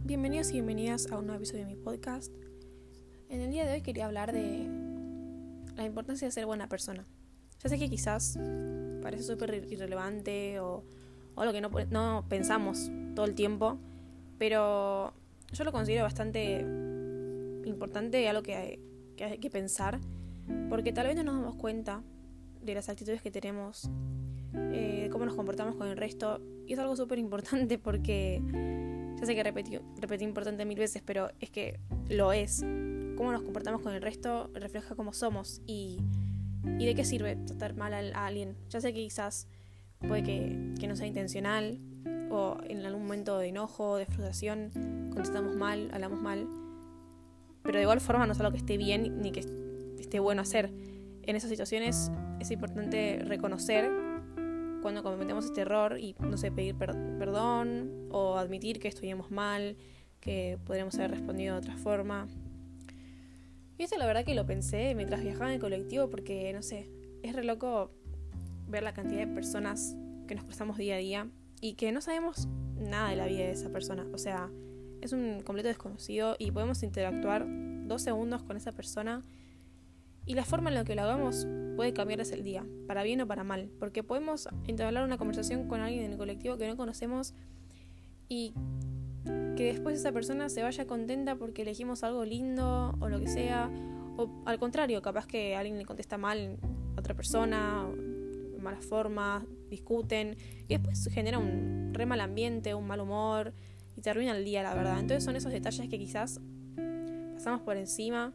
Bienvenidos 0.00 0.48
y 0.50 0.54
bienvenidas 0.54 1.12
a 1.12 1.18
un 1.18 1.26
nuevo 1.26 1.36
episodio 1.36 1.66
de 1.66 1.74
mi 1.74 1.76
podcast. 1.76 2.32
En 3.28 3.40
el 3.40 3.50
día 3.50 3.66
de 3.66 3.74
hoy 3.74 3.82
quería 3.82 4.06
hablar 4.06 4.32
de 4.32 4.66
la 5.76 5.84
importancia 5.84 6.26
de 6.26 6.32
ser 6.32 6.46
buena 6.46 6.66
persona. 6.66 7.06
Ya 7.62 7.68
sé 7.68 7.78
que 7.78 7.90
quizás 7.90 8.38
parece 9.02 9.22
súper 9.22 9.66
irrelevante 9.70 10.60
o, 10.60 10.84
o 11.34 11.40
algo 11.40 11.52
que 11.52 11.60
no, 11.60 12.24
pensamos 12.26 12.90
todo 13.14 13.26
el 13.26 13.34
tiempo, 13.34 13.78
pero 14.38 15.12
yo 15.52 15.64
lo 15.64 15.72
considero 15.72 16.04
bastante 16.04 16.60
importante 17.66 18.22
y 18.22 18.26
algo 18.26 18.42
que 18.42 18.54
hay, 18.54 18.80
que 19.16 19.24
hay 19.24 19.38
que 19.38 19.50
pensar, 19.50 20.00
porque 20.70 20.92
tal 20.92 21.06
vez 21.06 21.16
no 21.16 21.22
nos 21.22 21.34
damos 21.34 21.56
cuenta 21.56 22.02
de 22.62 22.74
las 22.74 22.88
actitudes 22.88 23.20
que 23.20 23.30
tenemos, 23.30 23.90
eh, 24.54 25.10
cómo 25.12 25.26
nos 25.26 25.34
comportamos 25.34 25.74
con 25.74 25.86
el 25.88 25.98
resto, 25.98 26.40
y 26.66 26.72
es 26.72 26.78
algo 26.78 26.96
súper 26.96 27.18
importante 27.18 27.78
porque 27.78 28.40
ya 29.22 29.26
sé 29.26 29.36
que 29.36 29.44
repetí, 29.44 29.78
repetí 30.00 30.24
importante 30.24 30.64
mil 30.64 30.76
veces, 30.76 31.00
pero 31.00 31.30
es 31.38 31.48
que 31.48 31.78
lo 32.08 32.32
es. 32.32 32.64
Cómo 33.16 33.30
nos 33.30 33.42
comportamos 33.42 33.80
con 33.80 33.94
el 33.94 34.02
resto 34.02 34.50
refleja 34.52 34.96
cómo 34.96 35.12
somos 35.12 35.62
y, 35.64 36.00
y 36.80 36.86
de 36.86 36.96
qué 36.96 37.04
sirve 37.04 37.36
tratar 37.36 37.76
mal 37.76 37.94
a, 37.94 38.26
alguien. 38.26 38.56
Ya 38.68 38.80
sé 38.80 38.92
que 38.92 38.98
quizás 38.98 39.46
puede 40.00 40.24
que, 40.24 40.74
que 40.80 40.88
no 40.88 40.96
sea 40.96 41.06
intencional 41.06 41.78
o 42.32 42.56
en 42.64 42.84
algún 42.84 43.04
momento 43.04 43.38
de 43.38 43.46
enojo, 43.46 43.96
de 43.96 44.06
frustración, 44.06 44.72
contestamos 45.12 45.54
mal, 45.54 45.90
hablamos 45.92 46.20
mal, 46.20 46.48
pero 47.62 47.76
de 47.76 47.82
igual 47.82 48.00
forma 48.00 48.26
no 48.26 48.32
es 48.32 48.40
algo 48.40 48.50
que 48.50 48.58
esté 48.58 48.76
bien 48.76 49.22
ni 49.22 49.30
que 49.30 49.46
esté 50.00 50.18
bueno 50.18 50.42
hacer. 50.42 50.72
En 51.22 51.36
esas 51.36 51.48
situaciones 51.48 52.10
es 52.40 52.50
importante 52.50 53.20
reconocer 53.24 53.88
cuando 54.82 55.02
cometemos 55.02 55.46
este 55.46 55.62
error 55.62 55.98
y, 55.98 56.14
no 56.20 56.36
sé, 56.36 56.50
pedir 56.50 56.76
perdón 56.76 58.08
o 58.10 58.36
admitir 58.36 58.80
que 58.80 58.88
estuvimos 58.88 59.30
mal, 59.30 59.76
que 60.20 60.58
podríamos 60.66 60.94
haber 60.96 61.12
respondido 61.12 61.54
de 61.54 61.58
otra 61.58 61.76
forma. 61.76 62.28
Y 63.78 63.84
eso 63.84 63.96
la 63.96 64.06
verdad 64.06 64.24
que 64.24 64.34
lo 64.34 64.44
pensé 64.44 64.94
mientras 64.94 65.22
viajaba 65.22 65.48
en 65.48 65.54
el 65.54 65.60
colectivo 65.60 66.10
porque, 66.10 66.52
no 66.52 66.62
sé, 66.62 66.90
es 67.22 67.34
re 67.34 67.44
loco 67.44 67.90
ver 68.66 68.82
la 68.82 68.92
cantidad 68.92 69.26
de 69.26 69.32
personas 69.32 69.96
que 70.26 70.34
nos 70.34 70.44
cruzamos 70.44 70.76
día 70.76 70.96
a 70.96 70.98
día 70.98 71.30
y 71.60 71.74
que 71.74 71.92
no 71.92 72.00
sabemos 72.00 72.48
nada 72.76 73.10
de 73.10 73.16
la 73.16 73.26
vida 73.26 73.44
de 73.44 73.52
esa 73.52 73.70
persona. 73.70 74.06
O 74.12 74.18
sea, 74.18 74.50
es 75.00 75.12
un 75.12 75.42
completo 75.42 75.68
desconocido 75.68 76.36
y 76.38 76.50
podemos 76.50 76.82
interactuar 76.82 77.46
dos 77.86 78.02
segundos 78.02 78.42
con 78.42 78.56
esa 78.56 78.72
persona 78.72 79.22
y 80.26 80.34
la 80.34 80.44
forma 80.44 80.70
en 80.70 80.74
la 80.74 80.84
que 80.84 80.94
lo 80.94 81.02
hagamos 81.02 81.46
puede 81.76 81.92
cambiarles 81.92 82.32
el 82.32 82.42
día, 82.42 82.66
para 82.86 83.02
bien 83.02 83.20
o 83.20 83.26
para 83.26 83.44
mal, 83.44 83.70
porque 83.78 84.02
podemos 84.02 84.48
entablar 84.66 85.04
una 85.04 85.18
conversación 85.18 85.68
con 85.68 85.80
alguien 85.80 86.04
en 86.04 86.12
el 86.12 86.18
colectivo 86.18 86.56
que 86.58 86.66
no 86.66 86.76
conocemos 86.76 87.34
y 88.28 88.54
que 89.56 89.64
después 89.72 89.98
esa 89.98 90.12
persona 90.12 90.48
se 90.48 90.62
vaya 90.62 90.86
contenta 90.86 91.36
porque 91.36 91.62
elegimos 91.62 92.02
algo 92.02 92.24
lindo 92.24 92.96
o 93.00 93.08
lo 93.08 93.20
que 93.20 93.28
sea, 93.28 93.70
o 94.16 94.28
al 94.46 94.58
contrario, 94.58 95.02
capaz 95.02 95.26
que 95.26 95.54
alguien 95.56 95.78
le 95.78 95.84
contesta 95.84 96.18
mal 96.18 96.58
a 96.96 97.00
otra 97.00 97.14
persona, 97.14 97.86
malas 98.62 98.84
formas, 98.84 99.44
discuten 99.68 100.36
y 100.68 100.74
después 100.76 101.08
genera 101.12 101.38
un 101.38 101.90
re 101.92 102.06
mal 102.06 102.20
ambiente, 102.20 102.74
un 102.74 102.86
mal 102.86 103.00
humor 103.00 103.52
y 103.96 104.00
te 104.00 104.10
arruina 104.10 104.36
el 104.36 104.44
día, 104.44 104.62
la 104.62 104.74
verdad. 104.74 104.98
Entonces 104.98 105.24
son 105.24 105.36
esos 105.36 105.52
detalles 105.52 105.88
que 105.88 105.98
quizás 105.98 106.40
pasamos 107.34 107.60
por 107.62 107.76
encima 107.76 108.32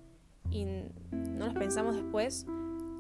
y 0.52 0.66
no 0.66 1.46
los 1.46 1.56
pensamos 1.56 1.96
después, 1.96 2.46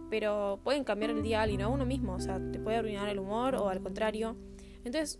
pero 0.09 0.59
pueden 0.63 0.83
cambiar 0.83 1.11
el 1.11 1.21
día 1.23 1.39
a 1.39 1.43
alguien, 1.43 1.61
a 1.61 1.67
uno 1.67 1.85
mismo, 1.85 2.13
o 2.13 2.19
sea, 2.19 2.39
te 2.51 2.59
puede 2.59 2.77
arruinar 2.77 3.09
el 3.09 3.19
humor 3.19 3.55
o 3.55 3.69
al 3.69 3.81
contrario. 3.81 4.35
Entonces, 4.83 5.19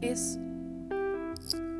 es 0.00 0.38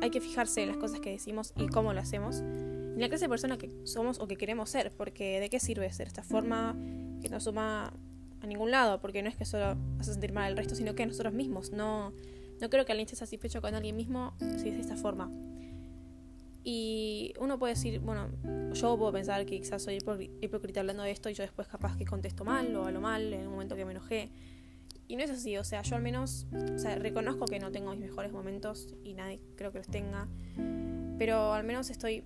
hay 0.01 0.09
que 0.09 0.21
fijarse 0.21 0.61
en 0.61 0.69
las 0.69 0.77
cosas 0.77 0.99
que 0.99 1.09
decimos 1.09 1.53
y 1.55 1.67
cómo 1.67 1.93
lo 1.93 1.99
hacemos, 1.99 2.39
en 2.39 2.99
la 2.99 3.09
clase 3.09 3.25
de 3.25 3.29
persona 3.29 3.57
que 3.57 3.71
somos 3.83 4.19
o 4.19 4.27
que 4.27 4.35
queremos 4.35 4.69
ser, 4.69 4.91
porque 4.95 5.39
de 5.39 5.49
qué 5.49 5.59
sirve 5.59 5.91
ser 5.91 6.07
esta 6.07 6.23
forma 6.23 6.75
que 7.21 7.29
no 7.29 7.39
suma 7.39 7.93
a 8.41 8.47
ningún 8.47 8.71
lado, 8.71 9.01
porque 9.01 9.23
no 9.23 9.29
es 9.29 9.35
que 9.35 9.45
solo 9.45 9.77
hace 9.99 10.11
sentir 10.11 10.31
mal 10.31 10.45
al 10.45 10.57
resto, 10.57 10.75
sino 10.75 10.95
que 10.95 11.03
a 11.03 11.05
nosotros 11.05 11.33
mismos. 11.33 11.71
No, 11.71 12.13
no 12.61 12.69
creo 12.69 12.85
que 12.85 12.91
alguien 12.91 13.05
esté 13.05 13.15
satisfecho 13.15 13.61
con 13.61 13.75
alguien 13.75 13.95
mismo 13.95 14.33
si 14.39 14.69
es 14.69 14.75
de 14.75 14.81
esta 14.81 14.95
forma. 14.95 15.31
Y 16.63 17.33
uno 17.39 17.57
puede 17.57 17.73
decir, 17.73 17.99
bueno, 17.99 18.29
yo 18.73 18.97
puedo 18.97 19.11
pensar 19.11 19.45
que 19.45 19.59
quizás 19.59 19.83
soy 19.83 19.99
hipócrita 20.41 20.81
hablando 20.81 21.03
de 21.03 21.11
esto 21.11 21.29
y 21.29 21.33
yo 21.33 21.43
después 21.43 21.67
capaz 21.67 21.95
que 21.97 22.05
contesto 22.05 22.43
mal 22.43 22.75
o 22.75 22.85
hablo 22.85 22.99
mal 22.99 23.31
en 23.33 23.47
un 23.47 23.53
momento 23.53 23.75
que 23.75 23.85
me 23.85 23.91
enojé. 23.91 24.31
Y 25.07 25.15
no 25.15 25.23
es 25.23 25.31
así, 25.31 25.57
o 25.57 25.63
sea, 25.63 25.83
yo 25.83 25.95
al 25.95 26.01
menos, 26.01 26.47
o 26.75 26.77
sea, 26.77 26.95
reconozco 26.95 27.45
que 27.45 27.59
no 27.59 27.71
tengo 27.71 27.91
mis 27.91 28.01
mejores 28.01 28.31
momentos 28.31 28.93
y 29.05 29.13
nadie 29.13 29.39
creo 29.55 29.71
que 29.71 29.77
los 29.77 29.87
tenga, 29.87 30.27
pero 31.17 31.53
al 31.53 31.63
menos 31.63 31.89
estoy 31.89 32.25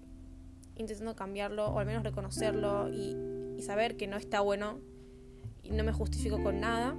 intentando 0.75 1.15
cambiarlo 1.15 1.67
o 1.67 1.77
al 1.77 1.85
menos 1.85 2.03
reconocerlo 2.03 2.89
y, 2.89 3.15
y 3.57 3.61
saber 3.61 3.97
que 3.97 4.07
no 4.07 4.17
está 4.17 4.41
bueno 4.41 4.79
y 5.61 5.69
no 5.69 5.83
me 5.83 5.93
justifico 5.93 6.41
con 6.41 6.59
nada. 6.59 6.95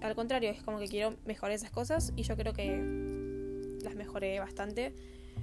Al 0.00 0.14
contrario, 0.14 0.50
es 0.50 0.62
como 0.62 0.78
que 0.78 0.88
quiero 0.88 1.16
mejorar 1.26 1.54
esas 1.54 1.70
cosas 1.70 2.14
y 2.16 2.22
yo 2.22 2.36
creo 2.36 2.54
que 2.54 2.78
las 3.82 3.94
mejoré 3.94 4.40
bastante 4.40 4.94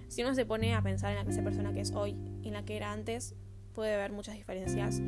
si 0.07 0.24
uno 0.24 0.35
se 0.35 0.46
pone 0.46 0.74
a 0.75 0.81
pensar 0.81 1.12
en 1.12 1.18
la 1.18 1.24
clase 1.24 1.41
persona 1.41 1.74
que 1.74 1.81
es 1.81 1.91
hoy 1.91 2.16
y 2.41 2.47
en 2.50 2.53
la 2.53 2.63
que 2.63 2.75
era 2.78 2.91
antes, 2.91 3.35
puede 3.74 3.94
haber 3.94 4.12
muchas 4.12 4.35
diferencias. 4.35 5.02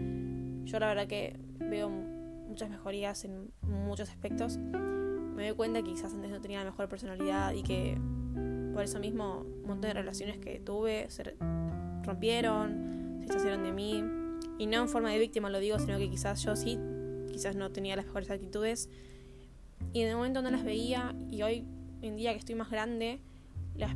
Yo 0.65 0.79
la 0.79 0.87
verdad 0.87 1.07
que 1.07 1.37
veo 1.59 1.89
muchas 1.89 2.69
mejorías 2.69 3.25
en 3.25 3.51
muchos 3.61 4.09
aspectos. 4.09 4.57
Me 4.57 5.47
doy 5.47 5.55
cuenta 5.55 5.81
que 5.81 5.91
quizás 5.91 6.13
antes 6.13 6.31
no 6.31 6.39
tenía 6.39 6.59
la 6.59 6.65
mejor 6.65 6.87
personalidad 6.87 7.53
y 7.53 7.63
que 7.63 7.97
por 8.73 8.83
eso 8.83 8.99
mismo 8.99 9.39
un 9.41 9.67
montón 9.67 9.81
de 9.81 9.93
relaciones 9.93 10.37
que 10.37 10.59
tuve 10.59 11.09
se 11.09 11.35
rompieron, 12.03 13.19
se 13.21 13.27
deshicieron 13.27 13.63
de 13.63 13.71
mí. 13.71 14.03
Y 14.57 14.67
no 14.67 14.81
en 14.81 14.89
forma 14.89 15.11
de 15.11 15.19
víctima 15.19 15.49
lo 15.49 15.59
digo, 15.59 15.79
sino 15.79 15.97
que 15.97 16.09
quizás 16.09 16.43
yo 16.43 16.55
sí, 16.55 16.77
quizás 17.31 17.55
no 17.55 17.71
tenía 17.71 17.95
las 17.95 18.05
mejores 18.05 18.29
actitudes. 18.29 18.89
Y 19.91 20.01
el 20.01 20.15
momento 20.15 20.41
no 20.41 20.51
las 20.51 20.63
veía 20.63 21.15
y 21.29 21.41
hoy 21.41 21.65
en 22.01 22.15
día 22.15 22.31
que 22.33 22.39
estoy 22.39 22.55
más 22.55 22.69
grande, 22.69 23.21
las 23.75 23.95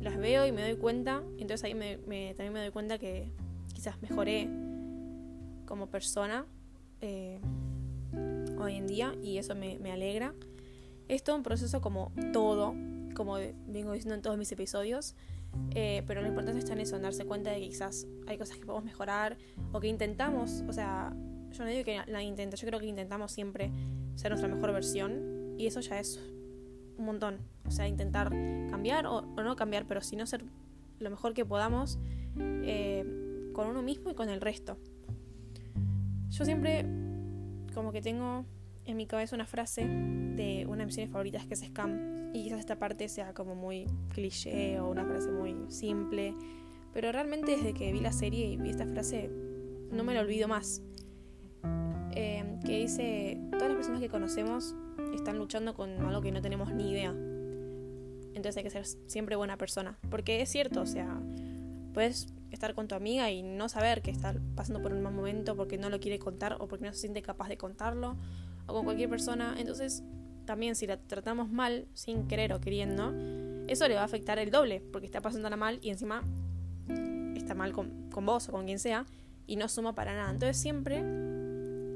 las 0.00 0.16
veo 0.18 0.46
y 0.46 0.52
me 0.52 0.62
doy 0.62 0.76
cuenta, 0.76 1.22
entonces 1.38 1.64
ahí 1.64 1.74
me, 1.74 1.96
también 2.34 2.52
me 2.52 2.60
doy 2.60 2.70
cuenta 2.70 2.98
que 2.98 3.30
quizás 3.72 4.00
mejoré 4.02 4.48
como 5.66 5.88
persona 5.88 6.46
eh, 7.00 7.40
hoy 8.58 8.76
en 8.76 8.86
día 8.86 9.14
y 9.22 9.38
eso 9.38 9.54
me, 9.54 9.78
alegra. 9.90 10.34
Es 11.08 11.22
todo 11.22 11.36
un 11.36 11.42
proceso 11.42 11.80
como 11.80 12.12
todo, 12.32 12.74
como 13.14 13.34
vengo 13.66 13.92
diciendo 13.92 14.14
en 14.14 14.22
todos 14.22 14.38
mis 14.38 14.50
episodios, 14.52 15.14
eh, 15.70 16.02
pero 16.06 16.22
lo 16.22 16.28
importante 16.28 16.58
está 16.58 16.72
en 16.72 16.80
eso, 16.80 16.96
en 16.96 17.02
darse 17.02 17.24
cuenta 17.24 17.50
de 17.50 17.60
que 17.60 17.68
quizás 17.68 18.06
hay 18.26 18.38
cosas 18.38 18.56
que 18.56 18.64
podemos 18.64 18.84
mejorar 18.84 19.36
o 19.72 19.80
que 19.80 19.88
intentamos, 19.88 20.64
o 20.68 20.72
sea, 20.72 21.14
yo 21.52 21.64
no 21.64 21.70
digo 21.70 21.84
que 21.84 22.00
la 22.06 22.22
intenta, 22.22 22.56
yo 22.56 22.66
creo 22.66 22.80
que 22.80 22.86
intentamos 22.86 23.32
siempre 23.32 23.70
ser 24.16 24.30
nuestra 24.30 24.52
mejor 24.52 24.72
versión 24.72 25.54
y 25.58 25.66
eso 25.66 25.80
ya 25.80 26.00
es 26.00 26.20
un 26.98 27.06
montón. 27.06 27.38
O 27.66 27.70
sea, 27.70 27.88
intentar 27.88 28.30
cambiar 28.70 29.06
o, 29.06 29.22
no 29.22 29.56
cambiar, 29.56 29.86
pero 29.86 30.00
no 30.16 30.26
ser 30.26 30.44
lo 30.98 31.10
mejor 31.10 31.34
que 31.34 31.44
podamos 31.44 31.98
eh, 32.38 33.04
con 33.52 33.68
uno 33.68 33.82
mismo 33.82 34.10
y 34.10 34.14
con 34.14 34.28
el 34.28 34.40
resto. 34.40 34.76
Yo 36.30 36.44
siempre 36.44 36.84
como 37.74 37.92
que 37.92 38.00
tengo 38.00 38.44
en 38.84 38.96
mi 38.96 39.06
cabeza 39.06 39.34
una 39.34 39.46
frase 39.46 39.86
de 39.86 40.66
una 40.68 40.84
de 40.84 40.86
mis 40.86 41.10
favoritas 41.10 41.46
que 41.46 41.54
es 41.54 41.60
Scam 41.60 42.32
y 42.34 42.44
quizás 42.44 42.60
esta 42.60 42.78
parte 42.78 43.08
sea 43.08 43.32
como 43.32 43.54
muy 43.54 43.86
cliché 44.12 44.80
o 44.80 44.90
una 44.90 45.04
frase 45.04 45.30
muy 45.30 45.56
simple, 45.68 46.34
pero 46.92 47.12
realmente 47.12 47.56
desde 47.56 47.72
que 47.72 47.92
vi 47.92 48.00
la 48.00 48.12
serie 48.12 48.46
y 48.46 48.56
vi 48.56 48.70
esta 48.70 48.86
frase 48.86 49.30
no 49.90 50.02
me 50.04 50.14
la 50.14 50.20
olvido 50.20 50.48
más. 50.48 50.82
Que 52.64 52.78
dice, 52.78 53.38
todas 53.50 53.68
las 53.68 53.76
personas 53.76 54.00
que 54.00 54.08
conocemos 54.08 54.74
están 55.14 55.38
luchando 55.38 55.74
con 55.74 55.90
algo 56.00 56.22
que 56.22 56.32
no 56.32 56.40
tenemos 56.40 56.72
ni 56.72 56.90
idea. 56.90 57.10
Entonces 58.34 58.56
hay 58.56 58.62
que 58.64 58.70
ser 58.70 58.86
siempre 59.06 59.36
buena 59.36 59.56
persona. 59.56 59.98
Porque 60.10 60.40
es 60.42 60.48
cierto, 60.48 60.80
o 60.82 60.86
sea, 60.86 61.20
puedes 61.92 62.26
estar 62.50 62.74
con 62.74 62.88
tu 62.88 62.94
amiga 62.94 63.30
y 63.30 63.42
no 63.42 63.68
saber 63.68 64.02
que 64.02 64.10
está 64.10 64.34
pasando 64.54 64.80
por 64.82 64.92
un 64.92 65.02
mal 65.02 65.12
momento 65.12 65.56
porque 65.56 65.78
no 65.78 65.90
lo 65.90 66.00
quiere 66.00 66.18
contar 66.18 66.56
o 66.60 66.68
porque 66.68 66.84
no 66.84 66.92
se 66.92 67.00
siente 67.00 67.22
capaz 67.22 67.48
de 67.48 67.56
contarlo. 67.56 68.16
O 68.66 68.72
con 68.72 68.84
cualquier 68.84 69.10
persona. 69.10 69.54
Entonces, 69.58 70.02
también 70.46 70.74
si 70.74 70.86
la 70.86 70.96
tratamos 70.96 71.50
mal, 71.50 71.86
sin 71.92 72.26
querer 72.26 72.54
o 72.54 72.60
queriendo, 72.60 73.12
eso 73.68 73.86
le 73.88 73.94
va 73.94 74.00
a 74.02 74.04
afectar 74.04 74.38
el 74.38 74.50
doble. 74.50 74.82
Porque 74.92 75.06
está 75.06 75.20
pasándola 75.20 75.56
mal 75.56 75.78
y 75.82 75.90
encima 75.90 76.22
está 77.36 77.54
mal 77.54 77.72
con, 77.72 78.10
con 78.10 78.24
vos 78.24 78.48
o 78.48 78.52
con 78.52 78.64
quien 78.64 78.78
sea. 78.78 79.04
Y 79.46 79.56
no 79.56 79.68
suma 79.68 79.94
para 79.94 80.14
nada. 80.14 80.30
Entonces 80.30 80.56
siempre 80.56 81.04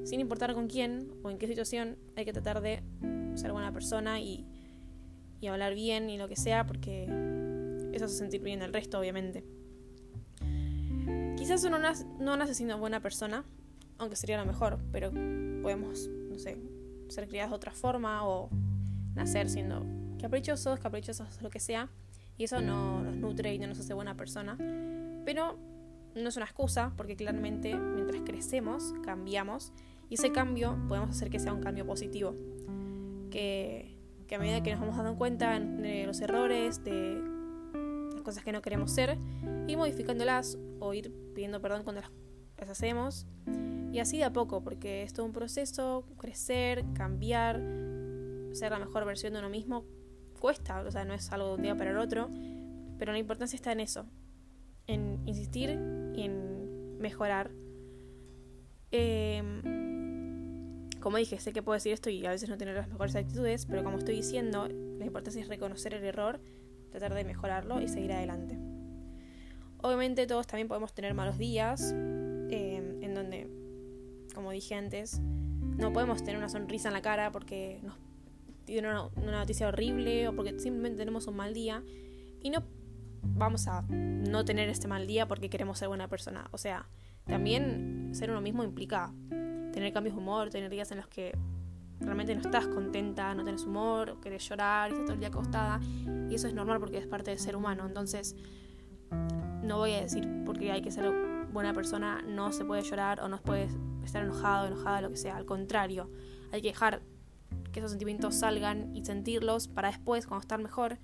sin 0.09 0.21
importar 0.21 0.55
con 0.55 0.69
quién 0.69 1.13
o 1.23 1.29
en 1.29 1.37
qué 1.37 1.47
situación, 1.47 1.99
hay 2.17 2.25
que 2.25 2.33
tratar 2.33 2.63
de 2.63 2.83
ser 3.35 3.53
buena 3.53 3.73
persona 3.73 4.21
y, 4.21 4.47
y 5.39 5.49
hablar 5.49 5.75
bien 5.75 6.09
y 6.09 6.17
lo 6.17 6.29
que 6.29 6.37
sea, 6.37 6.67
porque 6.67 7.05
eso 7.93 8.07
hace 8.07 8.15
sentir 8.15 8.41
bien 8.41 8.63
al 8.63 8.73
resto, 8.73 8.99
obviamente. 8.99 9.45
Quizás 11.37 11.63
uno 11.65 11.79
no 11.79 12.37
nace 12.39 12.55
siendo 12.55 12.79
buena 12.79 13.01
persona, 13.01 13.45
aunque 13.99 14.17
sería 14.17 14.39
lo 14.39 14.47
mejor, 14.47 14.79
pero 14.93 15.11
podemos, 15.11 16.09
no 16.09 16.39
sé, 16.39 16.57
ser 17.09 17.29
criados 17.29 17.51
de 17.51 17.57
otra 17.57 17.73
forma 17.73 18.27
o 18.27 18.49
nacer 19.15 19.51
siendo 19.51 19.85
caprichosos, 20.19 20.81
caprichosos, 20.81 21.43
lo 21.43 21.51
que 21.51 21.61
sea, 21.61 21.91
Y 22.39 22.45
eso 22.45 22.63
no 22.63 23.03
nos 23.03 23.15
nutre 23.17 23.53
y 23.53 23.59
no 23.59 23.67
nos 23.67 23.79
hace 23.79 23.93
buena 23.93 24.17
persona. 24.17 24.57
Pero 25.27 25.59
no 26.15 26.29
es 26.29 26.37
una 26.37 26.47
excusa, 26.47 26.93
porque 26.97 27.17
claramente 27.17 27.75
mientras 27.77 28.23
crecemos, 28.23 28.95
cambiamos. 29.05 29.73
Y 30.09 30.15
ese 30.15 30.33
cambio 30.33 30.79
podemos 30.89 31.11
hacer 31.11 31.31
que 31.31 31.39
sea 31.39 31.53
un 31.53 31.61
cambio 31.61 31.87
positivo. 31.87 32.35
Que, 33.31 33.97
que 34.27 34.35
a 34.35 34.39
medida 34.39 34.63
que 34.63 34.71
nos 34.71 34.81
vamos 34.81 34.97
dando 34.97 35.17
cuenta 35.17 35.59
de 35.59 36.07
los 36.07 36.21
errores, 36.21 36.83
de 36.83 37.21
las 38.15 38.23
cosas 38.23 38.45
que 38.45 38.53
no 38.53 38.63
queremos 38.63 38.91
ser, 38.91 39.19
ir 39.67 39.77
modificándolas 39.77 40.59
o 40.81 40.95
ir 40.95 41.13
pidiendo 41.35 41.61
perdón 41.61 41.83
cuando 41.83 42.03
las, 42.03 42.11
las 42.57 42.71
hacemos. 42.71 43.27
Y 43.93 44.01
así 44.01 44.19
de 44.19 44.25
a 44.25 44.33
poco, 44.33 44.63
porque 44.63 45.03
es 45.03 45.13
todo 45.13 45.25
un 45.25 45.33
proceso, 45.33 46.05
crecer, 46.19 46.85
cambiar, 46.95 47.57
ser 48.53 48.71
la 48.71 48.79
mejor 48.79 49.05
versión 49.05 49.33
de 49.33 49.39
uno 49.39 49.49
mismo, 49.49 49.85
cuesta, 50.39 50.81
o 50.83 50.91
sea, 50.91 51.05
no 51.05 51.15
es 51.15 51.31
algo 51.33 51.49
de 51.49 51.55
un 51.55 51.63
día 51.63 51.77
para 51.77 51.91
el 51.91 51.99
otro, 51.99 52.29
pero 52.99 53.13
la 53.13 53.19
importancia 53.19 53.57
está 53.57 53.73
en 53.73 53.81
eso, 53.81 54.07
en 54.87 55.21
insistir 55.27 55.71
y 56.15 56.23
en 56.23 56.99
mejorar. 56.99 57.51
Em, 58.91 59.63
como 61.01 61.17
dije, 61.17 61.39
sé 61.39 61.53
que 61.53 61.63
puedo 61.63 61.75
decir 61.75 61.93
esto 61.93 62.11
y 62.11 62.25
a 62.27 62.31
veces 62.31 62.49
no 62.49 62.59
tener 62.59 62.75
las 62.75 62.89
mejores 62.89 63.15
actitudes, 63.17 63.67
pero 63.67 63.85
como 63.85 63.99
estoy 63.99 64.17
diciendo, 64.17 64.69
la 64.69 65.05
importancia 65.05 65.41
es 65.41 65.49
reconocer 65.49 65.95
el 65.95 66.05
error, 66.05 66.41
tratar 66.91 67.15
de 67.15 67.25
mejorarlo 67.25 67.81
y 67.81 67.89
seguir 67.89 68.13
adelante. 68.13 68.59
Obviamente 69.81 70.27
todos 70.27 70.47
también 70.47 70.69
podemos 70.69 70.93
tener 70.93 71.15
malos 71.15 71.39
días, 71.39 71.93
em, 71.93 73.03
en 73.03 73.15
donde, 73.15 73.49
como 74.35 74.51
dije 74.51 74.75
antes, 74.75 75.21
no 75.21 75.93
podemos 75.93 76.25
tener 76.25 76.37
una 76.37 76.49
sonrisa 76.49 76.89
en 76.89 76.95
la 76.95 77.03
cara 77.03 77.31
porque 77.31 77.81
nos 77.83 77.95
tiene 78.65 78.89
una, 78.89 79.09
noticia 79.39 79.69
horrible 79.69 80.29
o 80.29 80.35
porque 80.35 80.59
simplemente 80.59 80.99
tenemos 80.99 81.27
un 81.27 81.37
mal 81.37 81.55
día 81.55 81.83
y 82.43 82.51
no 82.51 82.65
vamos 83.23 83.69
a 83.69 83.83
no 83.83 84.45
tener 84.45 84.69
este 84.69 84.89
mal 84.89 85.07
día 85.07 85.27
porque 85.27 85.49
queremos 85.49 85.79
ser 85.79 85.89
buena 85.89 86.09
persona. 86.09 86.49
O 86.51 86.59
sea, 86.59 86.89
también 87.25 88.11
ser 88.13 88.31
uno 88.31 88.41
mismo 88.41 88.65
implica 88.65 89.15
tener 89.79 89.93
cambios 89.93 90.17
de 90.17 90.21
humor, 90.21 90.51
tener 90.51 90.71
días 90.71 90.91
en 90.91 90.99
los 90.99 91.07
que 91.07 91.37
realmente 92.01 92.35
no 92.35 92.41
estás 92.41 92.67
contenta, 92.67 93.33
no 93.35 93.45
tienes 93.45 93.65
humor, 93.65 94.11
o 94.11 94.21
querés 94.21 94.49
llorar, 94.49 94.91
estás 94.91 95.05
todo 95.05 95.15
el 95.15 95.21
día 95.21 95.29
acostada. 95.29 95.81
Y 96.29 96.35
eso 96.35 96.49
es 96.49 96.55
normal 96.55 96.81
porque 96.81 96.99
es 96.99 97.07
parte 97.07 97.31
del 97.31 97.39
ser 97.39 97.55
humano. 97.55 97.87
Entonces, 97.87 98.35
no 99.63 99.79
voy 99.79 99.93
a 99.93 100.01
decir 100.01 100.29
porque 100.45 100.73
hay 100.73 100.83
que 100.83 100.91
ser 100.91 101.13
buena 101.53 101.73
persona, 101.73 102.23
no 102.23 102.53
se 102.53 102.65
puede 102.65 102.83
llorar 102.83 103.21
o 103.21 103.29
no 103.29 103.41
puede 103.41 103.69
estar 104.05 104.23
enojado, 104.23 104.67
enojada, 104.67 105.01
lo 105.01 105.11
que 105.11 105.17
sea. 105.17 105.37
Al 105.37 105.47
contrario, 105.47 106.11
hay 106.51 106.61
que 106.61 106.69
dejar 106.69 107.03
que 107.73 107.79
esos 107.79 107.93
sentimientos 107.93 108.35
salgan 108.35 108.95
y 108.97 109.05
sentirlos 109.05 109.69
para 109.69 109.89
después, 109.89 110.27
cuando 110.27 110.43
estar 110.43 110.61
mejor, 110.61 110.99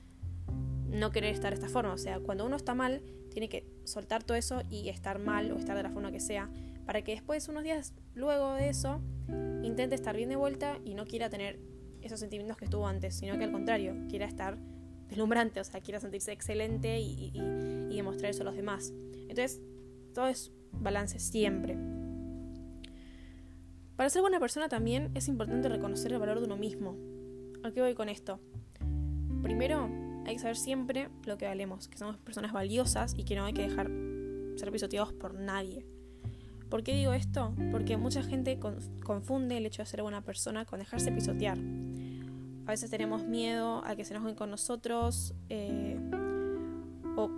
no 0.89 1.11
querer 1.13 1.33
estar 1.33 1.51
de 1.51 1.61
esta 1.61 1.69
forma. 1.69 1.93
O 1.93 1.99
sea, 1.99 2.19
cuando 2.19 2.45
uno 2.45 2.57
está 2.57 2.75
mal, 2.75 3.03
tiene 3.31 3.49
que 3.49 3.67
soltar 3.85 4.25
todo 4.25 4.37
eso 4.37 4.63
y 4.69 4.89
estar 4.89 5.21
mal 5.21 5.53
o 5.53 5.59
estar 5.59 5.77
de 5.77 5.83
la 5.85 5.91
forma 5.91 6.11
que 6.11 6.21
sea, 6.21 6.51
para 6.87 7.03
que 7.03 7.13
después, 7.13 7.49
unos 7.49 7.63
días 7.63 7.95
luego 8.15 8.53
de 8.55 8.69
eso, 8.69 9.01
intente 9.63 9.95
estar 9.95 10.17
bien 10.17 10.29
de 10.29 10.37
vuelta 10.37 10.79
y 10.85 10.95
no 10.95 11.07
quiera 11.07 11.31
tener 11.31 11.59
esos 12.03 12.21
sentimientos 12.21 12.57
que 12.57 12.67
estuvo 12.67 12.87
antes, 12.87 13.15
sino 13.15 13.39
que 13.39 13.45
al 13.45 13.53
contrario, 13.53 13.97
quiera 14.09 14.27
estar 14.27 14.59
deslumbrante, 15.09 15.61
o 15.61 15.65
sea, 15.65 15.81
quiera 15.81 16.01
sentirse 16.01 16.33
excelente 16.33 17.01
y, 17.01 17.33
demostrar 17.95 18.31
eso 18.31 18.43
a 18.43 18.45
los 18.45 18.57
demás. 18.57 18.93
Entonces, 19.29 19.63
todo 20.13 20.27
es 20.27 20.53
balance 20.73 21.19
siempre. 21.21 21.79
Para 23.97 24.11
ser 24.11 24.21
buena 24.23 24.41
persona 24.41 24.69
también 24.69 25.13
es 25.15 25.29
importante 25.29 25.69
reconocer 25.69 26.13
el 26.13 26.19
valor 26.19 26.41
de 26.41 26.47
uno 26.47 26.57
mismo. 26.57 26.97
¿A 27.63 27.71
qué 27.71 27.81
voy 27.81 27.95
con 27.95 28.09
esto? 28.09 28.41
Primero, 29.43 29.89
hay 30.27 30.35
que 30.35 30.41
saber 30.41 30.57
siempre 30.57 31.09
lo 31.25 31.39
que 31.39 31.47
valemos, 31.47 31.89
que 31.89 31.97
somos 31.97 32.19
personas 32.19 32.53
valiosas 32.53 33.15
y 33.17 33.25
que 33.25 33.37
no 33.37 33.45
hay 33.45 33.55
que 33.55 33.63
dejar 33.63 33.89
ser 34.57 34.73
pisoteados 34.73 35.13
por 35.13 35.35
nadie. 35.35 35.87
¿Por 36.69 36.83
qué 36.83 36.95
digo 36.95 37.13
esto? 37.13 37.55
Porque 37.71 37.97
mucha 37.97 38.23
gente 38.23 38.59
confunde 39.05 39.59
el 39.59 39.67
hecho 39.67 39.83
de 39.83 39.87
ser 39.87 40.03
buena 40.03 40.23
persona 40.23 40.65
con 40.65 40.79
dejarse 40.81 41.13
pisotear. 41.13 41.59
A 42.67 42.71
veces 42.71 42.91
tenemos 42.91 43.25
miedo 43.25 43.85
a 43.85 43.95
que 43.95 44.05
se 44.05 44.15
enojen 44.15 44.35
con 44.35 44.51
nosotros 44.51 45.35
eh, 45.51 45.99
o 47.17 47.31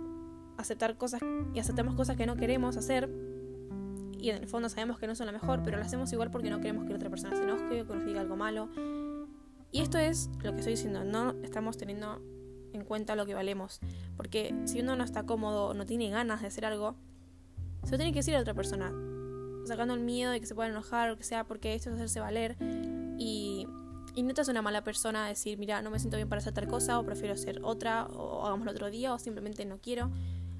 aceptar 0.57 0.97
cosas 0.97 1.21
y 1.53 1.59
aceptamos 1.59 1.95
cosas 1.95 2.15
que 2.15 2.25
no 2.25 2.35
queremos 2.35 2.77
hacer 2.77 3.09
y 4.19 4.29
en 4.29 4.37
el 4.37 4.47
fondo 4.47 4.69
sabemos 4.69 4.97
que 4.99 5.07
no 5.07 5.15
son 5.15 5.27
lo 5.27 5.33
mejor, 5.33 5.61
pero 5.63 5.77
lo 5.77 5.83
hacemos 5.83 6.11
igual 6.11 6.31
porque 6.31 6.49
no 6.49 6.59
queremos 6.59 6.85
que 6.85 6.89
la 6.89 6.95
otra 6.95 7.09
persona 7.09 7.35
se 7.35 7.43
enoje 7.43 7.81
o 7.81 7.87
que 7.87 7.93
nos 7.93 8.05
diga 8.05 8.21
algo 8.21 8.35
malo. 8.35 8.69
Y 9.71 9.81
esto 9.81 9.97
es 9.97 10.29
lo 10.43 10.53
que 10.53 10.59
estoy 10.59 10.73
diciendo, 10.73 11.03
no 11.03 11.31
estamos 11.43 11.77
teniendo 11.77 12.21
en 12.73 12.83
cuenta 12.83 13.15
lo 13.15 13.25
que 13.25 13.33
valemos, 13.33 13.79
porque 14.15 14.55
si 14.65 14.79
uno 14.79 14.95
no 14.95 15.03
está 15.03 15.23
cómodo 15.23 15.67
o 15.67 15.73
no 15.73 15.85
tiene 15.85 16.09
ganas 16.09 16.41
de 16.41 16.47
hacer 16.47 16.65
algo, 16.65 16.95
se 17.83 17.91
lo 17.91 17.97
tiene 17.97 18.11
que 18.11 18.19
decir 18.19 18.35
a 18.35 18.39
otra 18.39 18.53
persona, 18.53 18.91
sacando 19.67 19.93
el 19.93 19.99
miedo 19.99 20.31
de 20.31 20.39
que 20.39 20.45
se 20.45 20.55
pueda 20.55 20.69
enojar 20.69 21.11
o 21.11 21.17
que 21.17 21.23
sea, 21.23 21.43
porque 21.43 21.75
esto 21.75 21.89
es 21.89 21.95
hacerse 21.95 22.19
valer 22.19 22.57
y, 23.17 23.67
y 24.15 24.23
no 24.23 24.33
te 24.33 24.41
hace 24.41 24.51
una 24.51 24.61
mala 24.61 24.83
persona 24.83 25.27
decir, 25.27 25.57
mira, 25.57 25.81
no 25.81 25.91
me 25.91 25.99
siento 25.99 26.17
bien 26.17 26.29
para 26.29 26.39
hacer 26.39 26.53
tal 26.53 26.67
cosa 26.67 26.99
o 26.99 27.05
prefiero 27.05 27.33
hacer 27.33 27.59
otra 27.63 28.05
o 28.05 28.45
hagámoslo 28.45 28.71
otro 28.71 28.89
día 28.89 29.13
o 29.13 29.19
simplemente 29.19 29.65
no 29.65 29.79
quiero. 29.79 30.11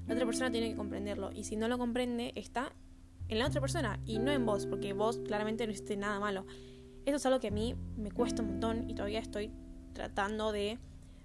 La 0.06 0.14
otra 0.14 0.26
persona 0.26 0.50
tiene 0.50 0.70
que 0.70 0.76
comprenderlo 0.76 1.30
y 1.32 1.44
si 1.44 1.56
no 1.56 1.68
lo 1.68 1.76
comprende 1.76 2.32
está 2.34 2.72
en 3.28 3.38
la 3.38 3.46
otra 3.46 3.60
persona 3.60 4.00
y 4.06 4.18
no 4.18 4.32
en 4.32 4.46
vos, 4.46 4.66
porque 4.66 4.92
vos 4.92 5.18
claramente 5.18 5.66
no 5.66 5.72
hiciste 5.72 5.96
nada 5.96 6.18
malo. 6.18 6.46
Eso 7.04 7.16
es 7.16 7.26
algo 7.26 7.40
que 7.40 7.48
a 7.48 7.50
mí 7.50 7.74
me 7.96 8.10
cuesta 8.10 8.42
un 8.42 8.48
montón 8.48 8.88
y 8.88 8.94
todavía 8.94 9.18
estoy 9.18 9.50
tratando 9.92 10.52
de 10.52 10.78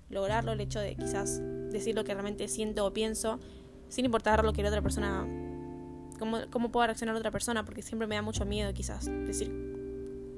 lograrlo, 0.09 0.51
el 0.51 0.62
hecho 0.62 0.80
de 0.80 0.95
quizás 0.95 1.41
decir 1.71 1.95
lo 1.95 2.03
que 2.03 2.13
realmente 2.13 2.47
siento 2.47 2.85
o 2.85 2.94
pienso, 2.94 3.39
sin 3.89 4.06
importar 4.06 4.44
lo 4.44 4.53
que 4.53 4.63
la 4.63 4.69
otra 4.69 4.81
persona, 4.81 5.27
cómo, 6.24 6.38
cómo 6.50 6.72
pueda 6.72 6.88
reaccionar 6.88 7.16
otra 7.16 7.31
persona, 7.31 7.66
porque 7.66 7.81
siempre 7.81 8.08
me 8.08 8.16
da 8.16 8.22
mucho 8.22 8.46
miedo 8.46 8.74
quizás 8.74 9.06
decir 9.06 9.52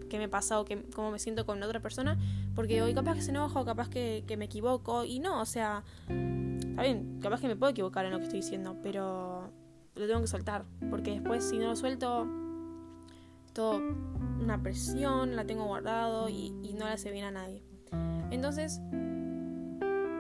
qué 0.10 0.18
me 0.18 0.28
pasa 0.28 0.60
o 0.60 0.66
qué, 0.66 0.82
cómo 0.96 1.12
me 1.12 1.20
siento 1.20 1.46
con 1.46 1.62
otra 1.62 1.80
persona, 1.80 2.18
porque 2.56 2.82
hoy 2.82 2.96
capaz 2.96 3.16
que 3.16 3.22
se 3.22 3.30
enoja 3.30 3.60
o 3.60 3.66
capaz 3.66 3.90
que, 3.90 4.24
que 4.26 4.36
me 4.36 4.46
equivoco, 4.46 5.04
y 5.04 5.20
no, 5.20 5.42
o 5.42 5.46
sea, 5.46 5.84
está 6.08 6.82
bien, 6.82 7.20
capaz 7.22 7.40
que 7.40 7.48
me 7.48 7.56
puedo 7.56 7.72
equivocar 7.72 8.06
en 8.06 8.14
lo 8.14 8.18
que 8.18 8.24
estoy 8.24 8.40
diciendo, 8.40 8.78
pero 8.82 9.52
lo 9.94 10.08
tengo 10.08 10.22
que 10.22 10.28
soltar, 10.28 10.66
porque 10.90 11.12
después 11.12 11.44
si 11.44 11.60
no 11.60 11.68
lo 11.68 11.76
suelto, 11.76 12.28
todo 13.54 13.80
una 14.42 14.62
presión, 14.62 15.36
la 15.36 15.46
tengo 15.46 15.66
guardado 15.66 16.30
y, 16.30 16.50
no 16.74 16.86
le 16.86 16.92
hace 16.92 17.12
bien 17.12 17.26
a 17.26 17.32
nadie. 17.32 17.64
Entonces, 18.32 18.82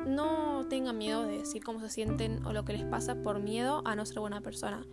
no 0.07 0.65
tengan 0.69 0.97
miedo 0.97 1.25
de 1.25 1.39
decir 1.39 1.63
cómo 1.63 1.81
se 1.81 1.89
sienten 1.89 2.45
o 2.45 2.53
lo 2.53 2.63
que 2.63 2.73
les 2.73 2.85
pasa 2.85 3.15
por 3.15 3.39
miedo 3.39 3.81
a 3.83 3.95
no 3.95 4.05
ser 4.05 4.19
buena 4.19 4.39
persona. 4.39 4.85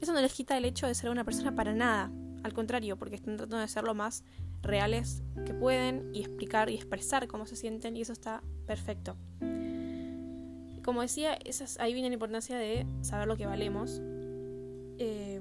Eso 0.00 0.12
no 0.12 0.20
les 0.20 0.32
quita 0.34 0.56
el 0.56 0.64
hecho 0.64 0.86
de 0.86 0.94
ser 0.94 1.08
buena 1.08 1.24
persona 1.24 1.54
para 1.54 1.74
nada. 1.74 2.10
Al 2.42 2.52
contrario, 2.52 2.96
porque 2.96 3.16
están 3.16 3.36
tratando 3.36 3.58
de 3.58 3.68
ser 3.68 3.84
lo 3.84 3.94
más 3.94 4.24
reales 4.62 5.22
que 5.44 5.54
pueden 5.54 6.10
y 6.14 6.20
explicar 6.20 6.70
y 6.70 6.74
expresar 6.74 7.26
cómo 7.26 7.46
se 7.46 7.56
sienten 7.56 7.96
y 7.96 8.02
eso 8.02 8.12
está 8.12 8.42
perfecto. 8.66 9.16
Como 10.84 11.02
decía, 11.02 11.38
ahí 11.78 11.92
viene 11.92 12.08
la 12.08 12.14
importancia 12.14 12.56
de 12.56 12.86
saber 13.00 13.26
lo 13.26 13.36
que 13.36 13.46
valemos 13.46 14.00
eh, 14.98 15.40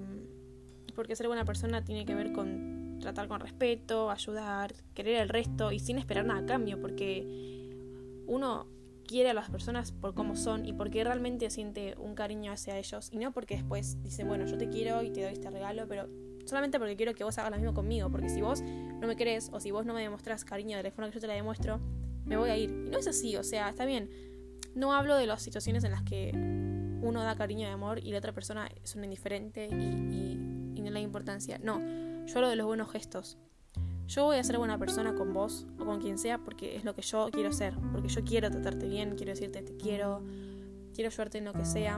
porque 0.96 1.16
ser 1.16 1.28
buena 1.28 1.46
persona 1.46 1.84
tiene 1.84 2.06
que 2.06 2.16
ver 2.16 2.32
con 2.32 2.98
tratar 3.00 3.28
con 3.28 3.40
respeto, 3.40 4.10
ayudar, 4.10 4.74
querer 4.94 5.22
el 5.22 5.30
resto 5.30 5.72
y 5.72 5.80
sin 5.80 5.98
esperar 5.98 6.26
nada 6.26 6.40
a 6.40 6.46
cambio, 6.46 6.80
porque 6.80 8.24
uno 8.26 8.68
quiere 9.06 9.30
a 9.30 9.34
las 9.34 9.50
personas 9.50 9.92
por 9.92 10.14
cómo 10.14 10.36
son 10.36 10.66
y 10.66 10.74
porque 10.74 11.04
realmente 11.04 11.50
siente 11.50 11.96
un 11.98 12.16
cariño 12.16 12.52
hacia 12.52 12.78
ellos 12.78 13.10
y 13.12 13.18
no 13.18 13.32
porque 13.32 13.56
después 13.56 14.02
dice, 14.04 14.24
bueno, 14.24 14.46
yo 14.46 14.58
te 14.58 14.70
quiero 14.70 15.02
y 15.04 15.12
te 15.12 15.24
doy 15.24 15.34
este 15.34 15.50
regalo, 15.50 15.88
pero 15.88 16.10
solamente 16.46 16.80
porque 16.80 16.96
quiero 16.96 17.14
que 17.14 17.24
vos 17.24 17.38
hagas 17.38 17.52
lo 17.52 17.58
mismo 17.58 17.74
conmigo, 17.74 18.10
porque 18.10 18.30
si 18.30 18.42
vos 18.42 18.62
no 18.62 19.08
me 19.08 19.16
querés 19.16 19.50
o 19.54 19.60
si 19.60 19.72
vos 19.72 19.86
no 19.86 19.94
me 19.94 20.02
demostrás 20.02 20.46
cariño 20.46 20.78
de 20.78 20.84
la 20.84 20.92
forma 20.92 21.10
que 21.10 21.16
yo 21.16 21.22
te 21.22 21.28
la 21.28 21.34
demuestro, 21.34 21.80
me 22.26 22.38
voy 22.38 22.50
a 22.50 22.58
ir. 22.58 22.70
Y 22.70 22.90
no 22.90 22.98
es 22.98 23.08
así, 23.08 23.36
o 23.36 23.44
sea, 23.44 23.70
está 23.70 23.86
bien. 23.86 24.10
No 24.74 24.94
hablo 24.94 25.16
de 25.16 25.28
las 25.28 25.42
situaciones 25.42 25.84
en 25.84 25.92
las 25.92 26.04
que 26.04 26.32
uno 27.02 27.24
da 27.24 27.36
cariño 27.36 27.68
y 27.68 27.72
amor 27.72 28.00
y 28.00 28.12
la 28.12 28.18
otra 28.18 28.34
persona 28.34 28.70
es 28.84 28.96
una 28.96 29.06
indiferente 29.06 29.68
y, 29.68 30.82
no 30.86 30.92
le 30.92 31.00
da 31.00 31.00
importancia. 31.00 31.60
No, 31.64 31.80
yo 32.28 32.36
hablo 32.36 32.50
de 32.50 32.56
los 32.56 32.68
buenos 32.68 32.92
gestos. 32.92 33.40
Yo 34.08 34.26
voy 34.26 34.38
a 34.38 34.44
ser 34.44 34.58
buena 34.58 34.78
persona 34.78 35.16
con 35.16 35.34
vos 35.34 35.66
o 35.80 35.86
con 35.86 36.00
quien 36.00 36.18
sea 36.18 36.38
porque 36.38 36.76
es 36.76 36.84
lo 36.84 36.94
que 36.94 37.02
yo 37.02 37.30
quiero 37.32 37.52
ser, 37.52 37.76
porque 37.92 38.08
yo 38.08 38.24
quiero 38.24 38.50
tratarte 38.52 38.88
bien, 38.88 39.16
quiero 39.16 39.32
decirte 39.32 39.62
te 39.62 39.76
quiero, 39.76 40.24
quiero 40.94 41.10
ayudarte 41.10 41.40
en 41.40 41.46
lo 41.46 41.54
que 41.54 41.66
sea. 41.66 41.98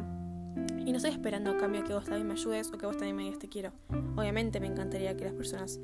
Y 0.86 0.92
no 0.92 0.98
estoy 0.98 1.12
esperando 1.12 1.52
a 1.52 1.58
cambio 1.58 1.84
que 1.84 1.94
vos 1.94 2.06
también 2.06 2.28
me 2.28 2.34
ayudes 2.34 2.72
o 2.72 2.78
que 2.78 2.86
vos 2.86 2.98
también 2.98 3.16
me 3.16 3.24
digas 3.24 3.40
te 3.40 3.50
quiero. 3.50 3.74
Obviamente 4.16 4.60
me 4.60 4.68
encantaría 4.68 5.16
que 5.18 5.26
las 5.26 5.34
personas, 5.34 5.80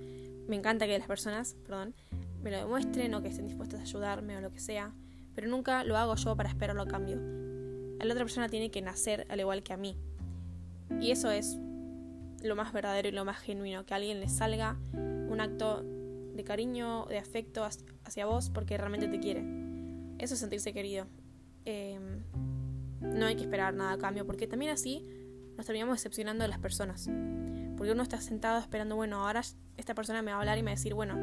me 0.47 0.55
encanta 0.55 0.85
que 0.87 0.97
las 0.97 1.07
personas, 1.07 1.55
perdón, 1.65 1.93
me 2.41 2.51
lo 2.51 2.57
demuestren 2.57 3.13
o 3.13 3.21
que 3.21 3.27
estén 3.27 3.47
dispuestas 3.47 3.81
a 3.81 3.83
ayudarme 3.83 4.37
o 4.37 4.41
lo 4.41 4.51
que 4.51 4.59
sea, 4.59 4.93
pero 5.35 5.47
nunca 5.47 5.83
lo 5.83 5.97
hago 5.97 6.15
yo 6.15 6.35
para 6.35 6.49
esperarlo 6.49 6.83
a 6.83 6.87
cambio 6.87 7.19
la 8.05 8.13
otra 8.13 8.25
persona 8.25 8.49
tiene 8.49 8.71
que 8.71 8.81
nacer 8.81 9.25
al 9.29 9.39
igual 9.39 9.63
que 9.63 9.73
a 9.73 9.77
mí. 9.77 9.97
Y 10.99 11.11
eso 11.11 11.31
es 11.31 11.57
lo 12.41 12.55
más 12.55 12.73
verdadero 12.73 13.07
y 13.07 13.11
lo 13.11 13.25
más 13.25 13.39
genuino, 13.39 13.85
que 13.85 13.93
a 13.93 13.97
alguien 13.97 14.19
le 14.19 14.29
salga 14.29 14.77
un 14.93 15.39
acto 15.39 15.83
de 16.33 16.43
cariño, 16.43 17.05
de 17.05 17.17
afecto 17.17 17.63
hacia 17.63 18.25
vos 18.25 18.49
porque 18.49 18.77
realmente 18.77 19.07
te 19.07 19.19
quiere. 19.19 19.43
Eso 20.19 20.33
es 20.33 20.39
sentirse 20.39 20.73
querido. 20.73 21.07
Em, 21.65 22.23
no 23.01 23.25
hay 23.25 23.35
que 23.35 23.43
esperar 23.43 23.73
nada 23.73 23.93
a 23.93 23.97
cambio, 23.97 24.25
porque 24.25 24.47
también 24.47 24.71
así 24.71 25.05
nos 25.57 25.65
terminamos 25.65 25.97
decepcionando 25.97 26.43
de 26.43 26.47
las 26.47 26.59
personas. 26.59 27.09
Porque 27.77 27.91
uno 27.91 28.03
está 28.03 28.19
sentado 28.21 28.59
esperando, 28.59 28.95
bueno, 28.95 29.25
ahora 29.25 29.41
esta 29.77 29.93
persona 29.93 30.21
me 30.21 30.31
va 30.31 30.37
a 30.37 30.39
hablar 30.39 30.57
y 30.57 30.61
me 30.61 30.67
va 30.67 30.73
a 30.73 30.75
decir, 30.75 30.93
bueno, 30.93 31.15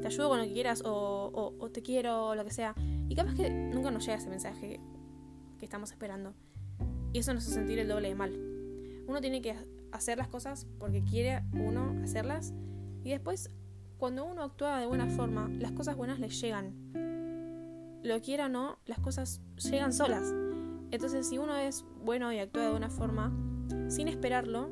te 0.00 0.06
ayudo 0.06 0.28
con 0.28 0.38
lo 0.38 0.44
que 0.44 0.52
quieras 0.52 0.82
o, 0.84 1.54
o, 1.58 1.70
te 1.70 1.82
quiero 1.82 2.26
o 2.28 2.34
lo 2.34 2.44
que 2.44 2.50
sea. 2.50 2.74
Y 3.08 3.14
capaz 3.14 3.34
que 3.34 3.50
nunca 3.50 3.90
nos 3.90 4.04
llega 4.04 4.18
ese 4.18 4.28
mensaje 4.28 4.80
que 5.58 5.64
estamos 5.64 5.90
esperando. 5.90 6.34
Y 7.12 7.18
eso 7.18 7.32
nos 7.32 7.44
hace 7.44 7.54
sentir 7.54 7.78
el 7.78 7.88
doble 7.88 8.08
de 8.08 8.14
mal. 8.14 8.32
Uno 9.06 9.20
tiene 9.20 9.40
que 9.40 9.54
hacer 9.92 10.18
las 10.18 10.28
cosas 10.28 10.66
porque 10.78 11.02
quiere 11.02 11.42
uno 11.52 11.96
hacerlas. 12.02 12.52
Y 13.02 13.10
después, 13.10 13.50
cuando 13.98 14.24
uno 14.24 14.42
actúa 14.42 14.80
de 14.80 14.86
buena 14.86 15.06
forma, 15.06 15.48
las 15.48 15.72
cosas 15.72 15.96
buenas 15.96 16.18
le 16.18 16.28
llegan. 16.28 16.74
Lo 18.02 18.20
quiera 18.20 18.46
o 18.46 18.48
no, 18.48 18.78
las 18.86 18.98
cosas 19.00 19.40
llegan 19.56 19.92
solas. 19.92 20.32
Entonces, 20.90 21.28
si 21.28 21.38
uno 21.38 21.56
es 21.56 21.84
bueno 22.04 22.32
y 22.32 22.38
actúa 22.38 22.64
de 22.64 22.70
buena 22.70 22.90
forma, 22.90 23.32
sin 23.88 24.08
esperarlo, 24.08 24.70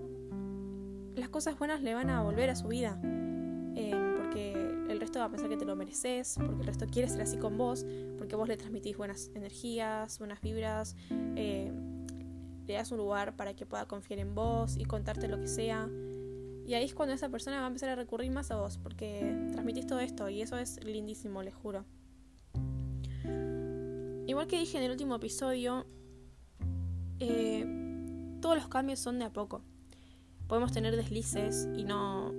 las 1.17 1.29
cosas 1.29 1.59
buenas 1.59 1.83
le 1.83 1.95
van 1.95 2.11
a 2.11 2.23
volver 2.23 2.51
a 2.51 2.57
su 2.57 2.69
vida. 2.69 3.01
Eh, 3.75 4.15
porque 4.17 4.53
el 4.89 5.01
resto 5.01 5.19
va 5.19 5.27
a 5.27 5.31
pensar 5.31 5.49
que 5.49 5.57
te 5.57 5.65
lo 5.65 5.77
mereces, 5.77 6.35
porque 6.37 6.61
el 6.61 6.67
resto 6.67 6.87
quiere 6.87 7.09
ser 7.09 7.23
así 7.23 7.39
con 7.39 7.57
vos, 7.57 7.87
porque 8.19 8.37
vos 8.37 8.49
le 8.49 8.57
transmitís 8.57 8.97
buenas 8.97 9.31
energías, 9.35 10.19
buenas 10.19 10.41
vibras, 10.41 10.97
eh, 11.37 11.73
le 12.67 12.75
das 12.75 12.91
un 12.93 12.99
lugar 12.99 13.35
para 13.37 13.55
que 13.55 13.67
pueda 13.67 13.87
confiar 13.87 14.21
en 14.21 14.35
vos 14.35 14.77
y 14.77 14.85
contarte 14.85 15.29
lo 15.29 15.41
que 15.41 15.49
sea. 15.49 15.89
Y 16.67 16.75
ahí 16.75 16.85
es 16.85 16.95
cuando 16.95 17.15
esa 17.15 17.29
persona 17.29 17.59
va 17.59 17.65
a 17.65 17.69
empezar 17.69 17.89
a 17.89 17.97
recurrir 17.97 18.31
más 18.31 18.51
a 18.51 18.57
vos, 18.57 18.79
porque 18.79 19.49
transmitís 19.53 19.87
todo 19.87 20.01
esto 20.01 20.29
y 20.29 20.43
eso 20.43 20.57
es 20.57 20.83
lindísimo, 20.85 21.43
les 21.43 21.55
juro. 21.55 21.85
Igual 24.27 24.47
que 24.47 24.59
dije 24.59 24.79
en 24.79 24.85
el 24.85 24.91
último 24.93 25.17
episodio, 25.17 25.87
eh, 27.19 27.67
todos 28.41 28.57
los 28.57 28.69
cambios 28.69 29.01
son 29.01 29.19
de 29.19 29.25
a 29.25 29.33
poco. 29.33 29.63
Podemos 30.47 30.73
tener 30.73 30.97
deslices 30.97 31.69
y 31.77 31.85
no. 31.85 32.33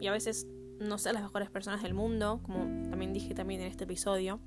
y 0.00 0.06
a 0.06 0.12
veces 0.12 0.46
no 0.78 0.98
ser 0.98 1.14
las 1.14 1.22
mejores 1.22 1.50
personas 1.50 1.82
del 1.82 1.94
mundo, 1.94 2.40
como 2.42 2.64
también 2.88 3.12
dije 3.12 3.34
también 3.34 3.60
en 3.60 3.68
este 3.68 3.84
episodio. 3.84 4.40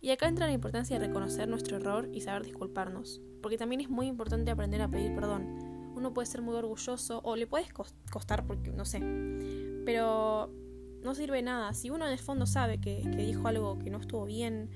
Y 0.00 0.10
acá 0.10 0.26
entra 0.26 0.46
la 0.46 0.52
importancia 0.52 0.98
de 0.98 1.06
reconocer 1.06 1.48
nuestro 1.48 1.76
error 1.76 2.10
y 2.12 2.22
saber 2.22 2.42
disculparnos, 2.42 3.20
porque 3.40 3.56
también 3.56 3.80
es 3.80 3.88
muy 3.88 4.08
importante 4.08 4.50
aprender 4.50 4.82
a 4.82 4.88
pedir 4.88 5.14
perdón. 5.14 5.71
Uno 5.94 6.12
puede 6.14 6.26
ser 6.26 6.42
muy 6.42 6.54
orgulloso 6.54 7.20
o 7.24 7.36
le 7.36 7.46
puedes 7.46 7.68
costar 7.72 8.46
porque 8.46 8.72
no 8.72 8.84
sé, 8.84 9.00
pero 9.84 10.50
no 11.02 11.14
sirve 11.14 11.42
nada. 11.42 11.74
Si 11.74 11.90
uno 11.90 12.06
en 12.06 12.12
el 12.12 12.18
fondo 12.18 12.46
sabe 12.46 12.80
que, 12.80 13.02
dijo 13.16 13.48
algo 13.48 13.78
que 13.78 13.90
no 13.90 13.98
estuvo 13.98 14.24
bien, 14.24 14.70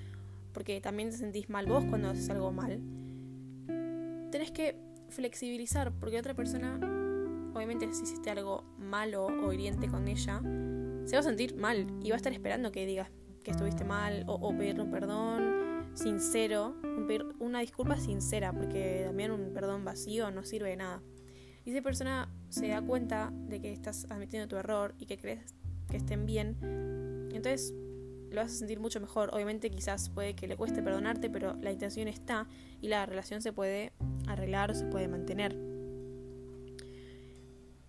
porque 0.53 0.81
también 0.81 1.11
te 1.11 1.17
sentís 1.17 1.49
mal 1.49 1.67
vos 1.67 1.85
cuando 1.85 2.11
haces 2.11 2.29
algo 2.31 2.53
mal, 2.53 2.81
tenés 4.31 4.51
que 4.51 4.77
flexibilizar, 5.09 5.93
porque 5.93 6.19
otra 6.19 6.35
persona, 6.35 6.77
obviamente 7.55 7.93
si 7.93 8.03
hiciste 8.03 8.31
algo 8.31 8.65
malo 8.79 9.27
o 9.27 9.53
hiriente 9.53 9.89
con 9.89 10.09
ella, 10.09 10.41
se 11.05 11.15
va 11.15 11.21
a 11.21 11.23
sentir 11.23 11.57
mal 11.57 11.87
y 12.03 12.11
va 12.11 12.17
a 12.17 12.19
estar 12.19 12.33
esperando 12.33 12.73
que 12.73 12.85
digas 12.85 13.11
que 13.43 13.53
estuviste 13.53 13.85
mal 13.85 14.25
o, 14.27 14.51
pedirle 14.57 14.83
un 14.83 14.91
perdón 14.91 15.66
sincero, 15.97 16.77
una 17.41 17.61
disculpa 17.61 17.99
sincera, 17.99 18.53
porque 18.53 19.03
también 19.05 19.31
un 19.31 19.53
perdón 19.53 19.85
vacío 19.85 20.31
no 20.31 20.45
sirve 20.45 20.71
de 20.71 20.77
nada. 20.77 21.03
Y 21.65 21.73
esa 21.73 21.83
persona 21.83 22.29
se 22.49 22.69
da 22.69 22.81
cuenta 22.81 23.33
de 23.33 23.61
que 23.61 23.73
estás 23.73 24.07
admitiendo 24.11 24.47
tu 24.47 24.57
error 24.57 24.95
y 24.99 25.07
que 25.07 25.19
crees 25.19 25.55
que 25.91 25.97
estén 25.97 26.27
bien, 26.27 26.57
entonces 27.33 27.75
lo 28.31 28.43
vas 28.43 28.53
a 28.53 28.55
sentir 28.55 28.79
mucho 28.79 29.01
mejor. 29.01 29.31
Obviamente 29.33 29.71
quizás 29.71 30.11
puede 30.11 30.35
que 30.35 30.47
le 30.47 30.57
cueste 30.57 30.83
perdonarte, 30.83 31.31
pero 31.31 31.57
la 31.57 31.73
intención 31.73 32.09
está 32.09 32.47
y 32.81 32.89
la 32.89 33.07
relación 33.07 33.41
se 33.41 33.53
puede 33.53 33.93
arreglar 34.27 34.71
o 34.71 34.75
se 34.75 34.87
puede 34.87 35.09
mantener. 35.09 35.57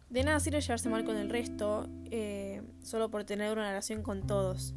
De 0.09 0.23
nada 0.23 0.39
sirve 0.39 0.61
llevarse 0.61 0.89
mal 0.89 1.03
con 1.03 1.17
el 1.17 1.29
resto 1.29 1.89
eh, 2.05 2.61
solo 2.81 3.11
por 3.11 3.25
tener 3.25 3.51
una 3.51 3.67
relación 3.67 4.03
con 4.03 4.25
todos. 4.25 4.73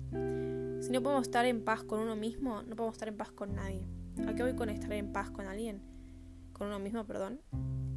Si 0.80 0.90
no 0.90 1.02
podemos 1.02 1.22
estar 1.22 1.44
en 1.44 1.62
paz 1.62 1.82
con 1.82 2.00
uno 2.00 2.16
mismo, 2.16 2.62
no 2.62 2.75
podemos 2.75 2.94
estar 2.94 3.08
en 3.08 3.16
paz 3.16 3.30
con 3.30 3.54
nadie. 3.54 3.87
¿A 4.26 4.34
qué 4.34 4.42
voy 4.42 4.54
con 4.54 4.70
estar 4.70 4.92
en 4.92 5.12
paz 5.12 5.30
con 5.30 5.46
alguien? 5.46 5.82
Con 6.54 6.68
uno 6.68 6.78
mismo, 6.78 7.04
perdón. 7.04 7.40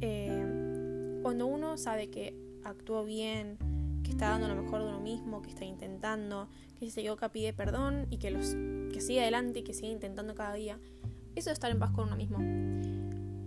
Eh, 0.00 1.20
cuando 1.22 1.46
uno 1.46 1.78
sabe 1.78 2.10
que 2.10 2.36
actuó 2.62 3.04
bien, 3.04 3.58
que 4.02 4.10
está 4.10 4.28
dando 4.28 4.48
lo 4.48 4.62
mejor 4.62 4.82
de 4.82 4.88
uno 4.88 5.00
mismo, 5.00 5.40
que 5.40 5.48
está 5.48 5.64
intentando, 5.64 6.48
que 6.78 6.84
si 6.84 6.90
se 6.90 7.00
equivoca 7.00 7.30
pide 7.30 7.54
perdón 7.54 8.06
y 8.10 8.18
que, 8.18 8.30
los, 8.30 8.54
que 8.92 9.00
sigue 9.00 9.22
adelante 9.22 9.60
y 9.60 9.62
que 9.62 9.72
sigue 9.72 9.88
intentando 9.88 10.34
cada 10.34 10.52
día. 10.52 10.78
Eso 11.34 11.50
es 11.50 11.54
estar 11.54 11.70
en 11.70 11.78
paz 11.78 11.90
con 11.90 12.08
uno 12.08 12.16
mismo. 12.16 12.38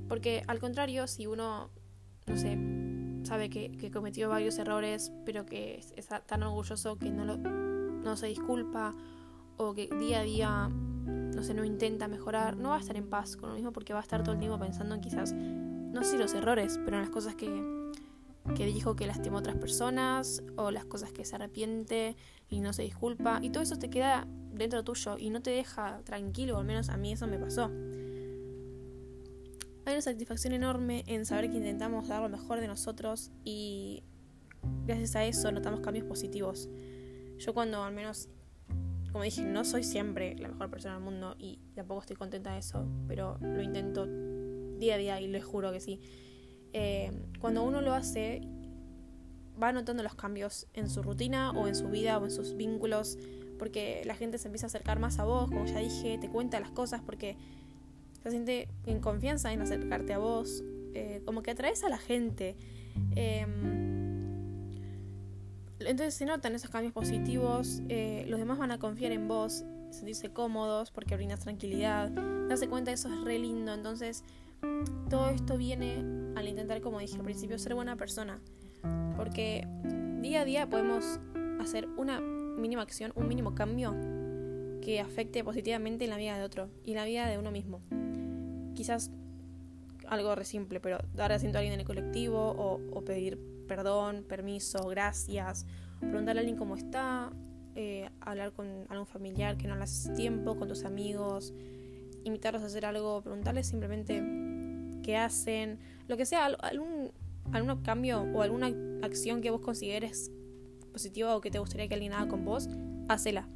Porque 0.10 0.44
al 0.48 0.60
contrario, 0.60 1.06
si 1.06 1.28
uno, 1.28 1.70
no 2.26 2.38
sé, 2.38 2.58
sabe 3.24 3.52
que, 3.52 3.72
que 3.72 3.92
cometió 3.92 4.30
varios 4.30 4.58
errores, 4.58 5.12
pero 5.26 5.46
que 5.46 5.84
está 5.96 6.22
tan 6.22 6.42
orgulloso 6.42 6.98
que 6.98 7.12
no, 7.12 7.24
lo, 7.24 7.38
no 7.38 8.18
se 8.18 8.28
disculpa 8.28 8.96
o 9.58 9.74
que 9.74 9.88
día 10.00 10.20
a 10.20 10.24
día, 10.24 10.70
no 10.70 11.44
sé, 11.44 11.54
no 11.54 11.64
intenta 11.66 12.08
mejorar, 12.08 12.58
no 12.58 12.70
va 12.70 12.78
a 12.78 12.80
estar 12.80 12.96
en 12.96 13.10
paz 13.10 13.36
con 13.36 13.46
uno 13.50 13.56
mismo 13.56 13.72
porque 13.72 13.94
va 13.94 14.00
a 14.00 14.04
estar 14.04 14.24
todo 14.24 14.34
el 14.34 14.40
tiempo 14.40 14.60
pensando 14.60 14.96
en 14.96 15.02
quizás, 15.02 15.34
no 15.34 16.04
sé 16.04 16.18
los 16.18 16.34
errores, 16.34 16.80
pero 16.86 16.98
en 16.98 17.04
las 17.04 17.12
cosas 17.12 17.36
que, 17.36 17.48
que 18.56 18.66
dijo 18.66 18.96
que 18.96 19.08
lastimó 19.08 19.38
a 19.38 19.40
otras 19.40 19.56
personas 19.58 20.44
o 20.56 20.72
las 20.72 20.86
cosas 20.86 21.12
que 21.12 21.26
se 21.26 21.36
arrepiente 21.36 22.16
y 22.50 22.62
no 22.62 22.74
se 22.74 22.84
disculpa 22.84 23.40
y 23.42 23.50
todo 23.50 23.64
eso 23.64 23.78
te 23.78 23.90
queda 23.90 24.28
dentro 24.54 24.84
tuyo 24.84 25.18
y 25.18 25.30
no 25.30 25.42
te 25.42 25.52
deja 25.52 26.02
tranquilo, 26.04 26.58
al 26.58 26.66
menos 26.66 26.90
a 26.90 26.98
mí 26.98 27.14
eso 27.14 27.28
me 27.28 27.38
pasó. 27.38 27.72
Hay 29.86 29.94
una 29.94 30.02
satisfacción 30.02 30.54
enorme 30.54 31.04
en 31.08 31.26
saber 31.26 31.50
que 31.50 31.58
intentamos 31.58 32.10
dar 32.10 32.22
lo 32.22 32.28
mejor 32.28 32.60
de 32.60 32.68
nosotros 32.68 33.32
y 33.46 34.04
gracias 34.86 35.16
a 35.16 35.24
eso 35.24 35.52
notamos 35.52 35.80
cambios 35.80 36.06
positivos. 36.06 36.70
Yo 37.38 37.54
cuando 37.54 37.84
al 37.84 37.94
menos, 37.94 38.28
como 39.12 39.24
dije, 39.24 39.44
no 39.44 39.64
soy 39.66 39.84
siempre 39.84 40.36
la 40.36 40.50
mejor 40.50 40.70
persona 40.70 40.96
del 40.96 41.04
mundo 41.04 41.36
y 41.40 41.60
tampoco 41.76 42.02
estoy 42.02 42.16
contenta 42.16 42.54
de 42.54 42.60
eso, 42.60 42.86
pero 43.08 43.38
lo 43.42 43.62
intento 43.62 44.06
día 44.78 44.96
a 44.96 44.98
día 44.98 45.22
y 45.22 45.28
les 45.28 45.44
juro 45.44 45.72
que 45.72 45.80
sí. 45.80 46.00
Eh, 46.74 47.12
cuando 47.40 47.64
uno 47.64 47.82
lo 47.82 47.94
hace, 47.94 48.42
va 49.62 49.72
notando 49.72 50.04
los 50.04 50.16
cambios 50.16 50.68
en 50.74 50.90
su 50.90 51.02
rutina 51.02 51.52
o 51.52 51.68
en 51.68 51.76
su 51.76 51.88
vida 51.88 52.18
o 52.18 52.26
en 52.26 52.32
sus 52.32 52.56
vínculos, 52.56 53.18
porque 53.58 54.04
la 54.06 54.16
gente 54.16 54.38
se 54.38 54.48
empieza 54.48 54.68
a 54.68 54.68
acercar 54.68 55.00
más 55.00 55.20
a 55.20 55.26
vos, 55.26 55.50
como 55.50 55.66
ya 55.66 55.80
dije, 55.80 56.18
te 56.20 56.30
cuenta 56.30 56.60
las 56.60 56.72
cosas 56.72 57.02
porque 57.02 57.38
se 58.22 58.32
siente 58.32 58.68
en 58.86 59.00
confianza 59.00 59.52
en 59.54 59.62
acercarte 59.62 60.14
a 60.14 60.18
vos, 60.18 60.64
eh, 60.94 61.22
como 61.26 61.42
que 61.42 61.52
atraes 61.52 61.84
a 61.84 61.90
la 61.90 61.98
gente. 61.98 62.56
Em, 63.16 63.87
entonces 65.88 66.14
se 66.14 66.26
notan 66.26 66.56
esos 66.56 66.70
cambios 66.70 66.94
positivos, 66.94 67.82
eh, 67.90 68.26
los 68.28 68.40
demás 68.40 68.58
van 68.58 68.72
a 68.72 68.78
confiar 68.78 69.12
en 69.12 69.28
vos, 69.28 69.64
sentirse 69.90 70.30
cómodos 70.30 70.92
porque 70.92 71.16
brindas 71.16 71.40
tranquilidad, 71.40 72.10
darse 72.48 72.68
cuenta 72.68 72.92
de 72.92 72.96
eso 72.96 73.10
es 73.10 73.22
re 73.22 73.40
lindo, 73.40 73.74
entonces 73.74 74.24
todo 75.10 75.30
esto 75.30 75.58
viene 75.58 76.04
al 76.36 76.48
intentar, 76.48 76.82
como 76.82 77.00
dije 77.00 77.16
al 77.16 77.24
principio, 77.24 77.58
ser 77.58 77.74
buena 77.76 77.96
persona. 77.96 78.40
Porque 79.16 79.68
día 80.22 80.42
a 80.42 80.46
día 80.46 80.70
podemos 80.70 81.20
hacer 81.60 81.88
una 81.98 82.20
mínima 82.20 82.82
acción, 82.82 83.12
un 83.16 83.28
mínimo 83.28 83.56
cambio 83.56 83.96
que 84.82 85.00
afecte 85.00 85.44
positivamente 85.44 86.06
en 86.06 86.12
la 86.12 86.18
vida 86.18 86.38
de 86.38 86.44
otro 86.44 86.70
y 86.84 86.94
la 86.94 87.06
vida 87.06 87.28
de 87.28 87.38
uno 87.38 87.52
mismo. 87.52 87.82
Quizás 88.76 89.12
algo 90.08 90.36
re 90.36 90.46
simple, 90.46 90.80
pero 90.80 91.00
dar 91.14 91.32
asiento 91.32 91.58
a 91.58 91.60
alguien 91.60 91.74
en 91.74 91.82
el 91.82 91.86
colectivo 91.86 92.80
o, 92.92 93.02
pedir 93.02 93.40
perdón, 93.68 94.24
permiso, 94.28 94.88
gracias, 94.88 95.66
preguntarle 96.00 96.40
a 96.40 96.42
alguien 96.42 96.58
cómo 96.58 96.76
está, 96.76 97.32
eh, 97.76 98.10
hablar 98.22 98.54
con 98.54 98.86
algún 98.90 99.06
familiar 99.06 99.58
que 99.58 99.68
no 99.68 99.76
le 99.76 99.84
hace 99.84 100.12
tiempo, 100.14 100.58
con 100.58 100.68
tus 100.68 100.84
amigos, 100.84 101.54
invitarlos 102.24 102.64
a 102.64 102.66
hacer 102.66 102.86
algo, 102.86 103.22
preguntarles 103.22 103.68
simplemente 103.68 104.24
qué 105.04 105.16
hacen, 105.16 105.80
lo 106.08 106.18
que 106.18 106.26
sea, 106.26 106.46
algún, 106.46 107.12
algún 107.52 107.82
cambio 107.84 108.22
o 108.34 108.42
alguna 108.42 108.74
acción 109.04 109.42
que 109.42 109.52
vos 109.52 109.62
consideres 109.62 110.32
positiva 110.92 111.36
o 111.36 111.42
que 111.42 111.52
te 111.52 111.60
gustaría 111.60 111.88
que 111.88 111.94
alguien 111.94 112.14
haga 112.14 112.28
con 112.28 112.44
vos, 112.44 112.70
hacela. 113.08 113.48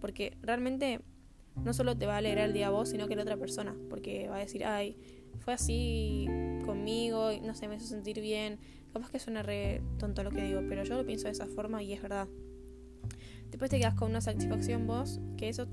Porque 0.00 0.36
realmente 0.42 1.00
no 1.64 1.72
solo 1.72 1.96
te 1.96 2.06
va 2.06 2.14
a 2.14 2.18
alegrar 2.18 2.46
el 2.46 2.52
día 2.52 2.68
a 2.68 2.70
vos, 2.70 2.90
sino 2.90 3.08
que 3.08 3.16
la 3.16 3.22
otra 3.22 3.36
persona. 3.36 3.74
Porque 3.88 4.28
va 4.28 4.36
a 4.36 4.40
decir, 4.40 4.64
ay, 4.64 4.96
fue 5.40 5.54
así 5.54 6.26
conmigo, 6.64 7.30
no 7.42 7.54
sé, 7.54 7.68
me 7.68 7.76
hizo 7.76 7.86
sentir 7.86 8.20
bien. 8.20 8.58
Capaz 8.92 9.10
que 9.10 9.18
suena 9.18 9.42
re 9.42 9.82
tonto 9.98 10.24
lo 10.24 10.30
que 10.30 10.42
digo, 10.42 10.62
pero 10.68 10.84
yo 10.84 10.96
lo 10.96 11.06
pienso 11.06 11.26
de 11.26 11.32
esa 11.32 11.46
forma 11.46 11.82
y 11.82 11.92
es 11.92 12.02
verdad. 12.02 12.28
Después 13.50 13.70
te 13.70 13.78
quedas 13.78 13.94
con 13.94 14.10
una 14.10 14.20
satisfacción 14.20 14.86
vos, 14.86 15.20
que 15.36 15.48
eso 15.48 15.66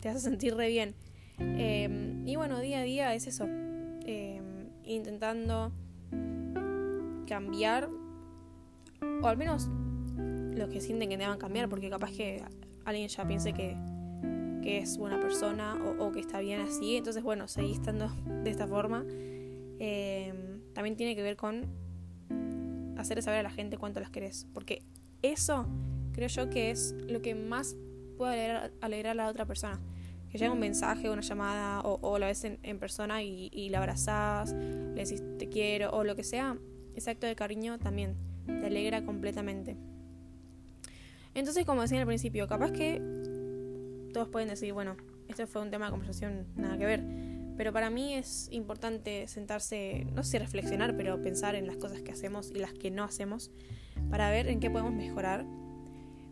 te 0.00 0.08
hace 0.08 0.20
sentir 0.30 0.54
re 0.54 0.68
bien. 0.68 0.94
Em, 1.38 2.26
y 2.26 2.36
bueno, 2.36 2.60
día 2.60 2.80
a 2.80 2.82
día 2.82 3.14
es 3.14 3.26
eso. 3.26 3.46
Em, 4.06 4.68
intentando 4.84 5.72
cambiar, 7.26 7.88
o 9.22 9.26
al 9.26 9.36
menos 9.36 9.68
los 10.54 10.68
que 10.68 10.80
sienten 10.80 11.08
que 11.08 11.16
deban 11.16 11.38
cambiar, 11.38 11.68
porque 11.68 11.90
capaz 11.90 12.12
que 12.12 12.42
alguien 12.84 13.08
ya 13.08 13.26
piense 13.26 13.52
que, 13.52 13.76
que 14.62 14.78
es 14.78 14.96
buena 14.98 15.18
persona 15.18 15.76
o, 15.98 16.12
que 16.12 16.20
está 16.20 16.40
bien 16.40 16.60
así. 16.60 16.96
Entonces, 16.96 17.22
bueno, 17.22 17.48
seguís 17.48 17.78
estando 17.78 18.08
de 18.44 18.50
esta 18.50 18.66
forma. 18.66 19.04
Em, 19.78 20.60
también 20.72 20.96
tiene 20.96 21.16
que 21.16 21.22
ver 21.22 21.36
con 21.36 21.66
hacer 22.96 23.22
saber 23.22 23.40
a 23.40 23.42
la 23.42 23.50
gente 23.50 23.76
cuánto 23.76 24.00
las 24.00 24.10
querés. 24.10 24.46
Porque 24.52 24.82
eso 25.22 25.66
creo 26.12 26.28
yo 26.28 26.50
que 26.50 26.70
es 26.70 26.94
lo 27.08 27.22
que 27.22 27.34
más 27.34 27.76
puede 28.16 28.70
alegrar, 28.80 29.12
a 29.12 29.14
la 29.14 29.28
otra 29.28 29.46
persona. 29.46 29.80
Que 30.30 30.38
llega 30.38 30.52
un 30.52 30.58
mensaje, 30.58 31.10
una 31.10 31.22
llamada, 31.22 31.80
o, 31.82 32.18
la 32.18 32.26
ves 32.26 32.44
en, 32.44 32.78
persona 32.78 33.22
y, 33.22 33.50
y, 33.52 33.68
la 33.68 33.78
abrazás, 33.78 34.52
le 34.52 34.94
decís 34.94 35.22
te 35.38 35.48
quiero, 35.48 35.90
o 35.90 36.02
lo 36.02 36.16
que 36.16 36.24
sea. 36.24 36.58
Ese 36.96 37.10
acto 37.10 37.26
de 37.26 37.36
cariño 37.36 37.78
también 37.78 38.16
te 38.46 38.66
alegra 38.66 39.04
completamente. 39.04 39.76
Entonces, 41.34 41.64
como 41.64 41.82
decía 41.82 42.00
al 42.00 42.06
principio, 42.06 42.48
capaz 42.48 42.72
que 42.72 43.00
todos 44.12 44.28
pueden 44.28 44.48
decir, 44.48 44.72
bueno, 44.72 44.96
este 45.28 45.46
fue 45.46 45.62
un 45.62 45.70
tema 45.70 45.86
de 45.86 45.90
conversación, 45.90 46.46
nada 46.56 46.78
que 46.78 46.86
ver. 46.86 47.04
Pero 47.56 47.72
para 47.72 47.90
mí 47.90 48.14
es 48.14 48.48
importante 48.50 49.28
sentarse, 49.28 50.06
no 50.12 50.24
sé 50.24 50.38
reflexionar, 50.38 50.96
pero 50.96 51.20
pensar 51.22 51.54
en 51.54 51.66
las 51.66 51.76
cosas 51.76 52.02
que 52.02 52.12
hacemos 52.12 52.50
y 52.50 52.58
las 52.58 52.72
que 52.72 52.90
no 52.90 53.04
hacemos, 53.04 53.50
para 54.10 54.30
ver 54.30 54.48
en 54.48 54.60
qué 54.60 54.70
podemos 54.70 54.92
mejorar, 54.92 55.46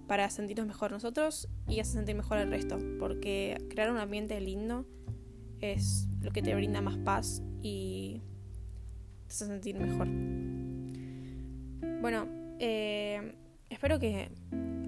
para 0.09 0.29
sentirnos 0.31 0.67
mejor 0.67 0.91
nosotros 0.91 1.49
y 1.69 1.81
hacer 1.81 1.95
sentir 1.95 2.17
mejor 2.17 2.39
al 2.39 2.51
resto. 2.51 2.79
Porque 2.99 3.57
crear 3.71 3.91
un 3.91 3.99
ambiente 3.99 4.41
lindo 4.41 4.87
es 5.61 6.09
lo 6.21 6.33
que 6.33 6.43
te 6.43 6.55
brinda 6.55 6.81
más 6.81 6.99
paz 6.99 7.43
y 7.63 8.21
te 9.27 9.33
hace 9.33 9.47
sentir 9.47 9.79
mejor. 9.79 10.09
Bueno, 12.01 12.27
eh, 12.59 13.37
espero 13.71 14.01
que 14.01 14.31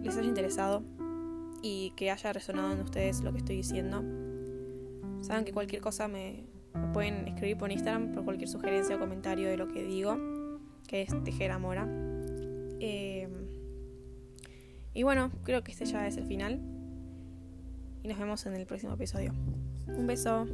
les 0.02 0.16
haya 0.16 0.28
interesado 0.28 0.82
y 1.62 1.92
que 1.96 2.10
haya 2.10 2.32
resonado 2.32 2.72
en 2.72 2.80
ustedes 2.80 3.22
lo 3.22 3.32
que 3.32 3.38
estoy 3.38 3.56
diciendo. 3.56 4.23
Saben 5.24 5.46
que 5.46 5.52
cualquier 5.52 5.80
cosa 5.80 6.06
me, 6.06 6.44
pueden 6.92 7.26
escribir 7.28 7.56
por 7.56 7.72
Instagram 7.72 8.12
por 8.12 8.24
cualquier 8.24 8.48
sugerencia 8.48 8.96
o 8.96 8.98
comentario 8.98 9.48
de 9.48 9.56
lo 9.56 9.68
que 9.68 9.82
digo, 9.82 10.18
que 10.86 11.00
es 11.00 11.24
Tejera 11.24 11.58
Mora. 11.58 11.88
Eh, 12.78 13.26
y 14.92 15.02
bueno, 15.02 15.30
creo 15.42 15.64
que 15.64 15.72
este 15.72 15.86
ya 15.86 16.06
es 16.06 16.18
el 16.18 16.26
final. 16.26 16.60
Y 18.02 18.08
nos 18.08 18.18
vemos 18.18 18.44
en 18.44 18.54
el 18.54 18.66
próximo 18.66 18.92
episodio. 18.92 19.32
Un 19.86 20.06
beso. 20.06 20.46